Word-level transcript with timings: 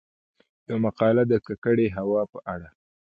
يومـقاله 0.69 1.23
د 1.31 1.33
کـکړې 1.45 1.87
هـوا 1.97 2.21
په 2.31 2.39
اړه: 2.53 2.69